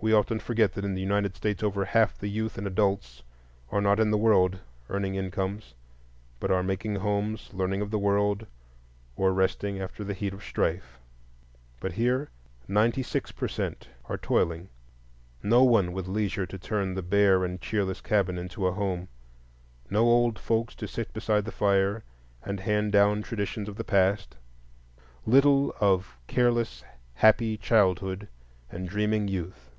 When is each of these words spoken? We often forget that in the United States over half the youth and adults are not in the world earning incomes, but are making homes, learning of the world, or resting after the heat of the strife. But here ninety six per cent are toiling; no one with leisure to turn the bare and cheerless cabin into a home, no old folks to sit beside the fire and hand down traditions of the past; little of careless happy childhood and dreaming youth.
We 0.00 0.12
often 0.12 0.38
forget 0.38 0.74
that 0.74 0.84
in 0.84 0.92
the 0.92 1.00
United 1.00 1.34
States 1.34 1.62
over 1.62 1.86
half 1.86 2.18
the 2.18 2.28
youth 2.28 2.58
and 2.58 2.66
adults 2.66 3.22
are 3.72 3.80
not 3.80 3.98
in 3.98 4.10
the 4.10 4.18
world 4.18 4.60
earning 4.90 5.14
incomes, 5.14 5.72
but 6.40 6.50
are 6.50 6.62
making 6.62 6.96
homes, 6.96 7.48
learning 7.54 7.80
of 7.80 7.90
the 7.90 7.98
world, 7.98 8.46
or 9.16 9.32
resting 9.32 9.80
after 9.80 10.04
the 10.04 10.12
heat 10.12 10.34
of 10.34 10.40
the 10.40 10.44
strife. 10.44 10.98
But 11.80 11.92
here 11.94 12.28
ninety 12.68 13.02
six 13.02 13.32
per 13.32 13.48
cent 13.48 13.88
are 14.04 14.18
toiling; 14.18 14.68
no 15.42 15.64
one 15.64 15.90
with 15.94 16.06
leisure 16.06 16.44
to 16.48 16.58
turn 16.58 16.92
the 16.92 17.00
bare 17.02 17.42
and 17.42 17.58
cheerless 17.58 18.02
cabin 18.02 18.36
into 18.36 18.66
a 18.66 18.72
home, 18.72 19.08
no 19.88 20.02
old 20.02 20.38
folks 20.38 20.74
to 20.74 20.86
sit 20.86 21.14
beside 21.14 21.46
the 21.46 21.50
fire 21.50 22.04
and 22.42 22.60
hand 22.60 22.92
down 22.92 23.22
traditions 23.22 23.70
of 23.70 23.76
the 23.76 23.84
past; 23.84 24.36
little 25.24 25.74
of 25.80 26.18
careless 26.26 26.84
happy 27.14 27.56
childhood 27.56 28.28
and 28.70 28.86
dreaming 28.86 29.28
youth. 29.28 29.70